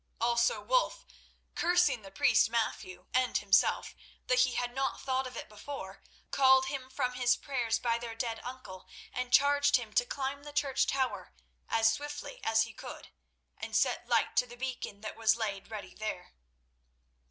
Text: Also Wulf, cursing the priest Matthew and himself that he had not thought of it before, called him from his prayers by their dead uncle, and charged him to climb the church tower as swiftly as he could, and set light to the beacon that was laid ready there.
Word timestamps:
Also 0.19 0.59
Wulf, 0.59 1.05
cursing 1.53 2.01
the 2.01 2.09
priest 2.09 2.49
Matthew 2.49 3.05
and 3.13 3.37
himself 3.37 3.93
that 4.25 4.39
he 4.39 4.53
had 4.55 4.73
not 4.73 4.99
thought 4.99 5.27
of 5.27 5.37
it 5.37 5.47
before, 5.47 6.01
called 6.31 6.65
him 6.65 6.89
from 6.89 7.13
his 7.13 7.35
prayers 7.35 7.77
by 7.77 7.99
their 7.99 8.15
dead 8.15 8.39
uncle, 8.43 8.87
and 9.13 9.31
charged 9.31 9.75
him 9.75 9.93
to 9.93 10.03
climb 10.03 10.41
the 10.41 10.53
church 10.53 10.87
tower 10.87 11.35
as 11.69 11.93
swiftly 11.93 12.41
as 12.43 12.63
he 12.63 12.73
could, 12.73 13.09
and 13.59 13.75
set 13.75 14.07
light 14.09 14.35
to 14.37 14.47
the 14.47 14.57
beacon 14.57 15.01
that 15.01 15.15
was 15.15 15.35
laid 15.35 15.69
ready 15.69 15.93
there. 15.93 16.33